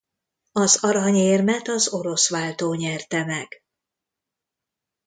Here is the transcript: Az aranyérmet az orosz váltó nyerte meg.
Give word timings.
Az 0.51 0.77
aranyérmet 0.81 1.67
az 1.67 1.87
orosz 1.93 2.29
váltó 2.29 2.73
nyerte 2.73 3.23
meg. 3.25 3.63